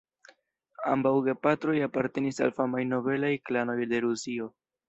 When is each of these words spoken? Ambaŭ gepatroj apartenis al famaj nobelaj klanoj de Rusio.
Ambaŭ 0.93 1.11
gepatroj 1.27 1.77
apartenis 1.89 2.43
al 2.47 2.57
famaj 2.61 2.81
nobelaj 2.95 3.33
klanoj 3.51 3.81
de 3.93 4.05
Rusio. 4.09 4.53